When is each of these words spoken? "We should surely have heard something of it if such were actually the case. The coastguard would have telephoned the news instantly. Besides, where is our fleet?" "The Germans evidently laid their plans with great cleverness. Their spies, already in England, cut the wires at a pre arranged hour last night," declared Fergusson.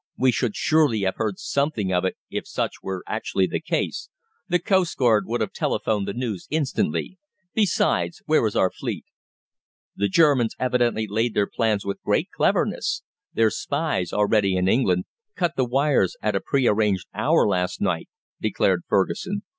"We 0.17 0.31
should 0.31 0.55
surely 0.55 1.01
have 1.01 1.17
heard 1.17 1.37
something 1.37 1.93
of 1.93 2.05
it 2.05 2.17
if 2.31 2.47
such 2.47 2.81
were 2.81 3.03
actually 3.05 3.45
the 3.45 3.59
case. 3.59 4.09
The 4.47 4.57
coastguard 4.57 5.27
would 5.27 5.41
have 5.41 5.53
telephoned 5.53 6.07
the 6.07 6.13
news 6.13 6.47
instantly. 6.49 7.19
Besides, 7.53 8.23
where 8.25 8.43
is 8.47 8.55
our 8.55 8.71
fleet?" 8.71 9.05
"The 9.95 10.07
Germans 10.09 10.55
evidently 10.57 11.05
laid 11.07 11.35
their 11.35 11.45
plans 11.45 11.85
with 11.85 12.01
great 12.01 12.31
cleverness. 12.31 13.03
Their 13.33 13.51
spies, 13.51 14.11
already 14.11 14.55
in 14.55 14.67
England, 14.67 15.05
cut 15.35 15.55
the 15.55 15.65
wires 15.65 16.17
at 16.19 16.35
a 16.35 16.41
pre 16.41 16.65
arranged 16.67 17.05
hour 17.13 17.47
last 17.47 17.79
night," 17.79 18.09
declared 18.41 18.81
Fergusson. 18.89 19.43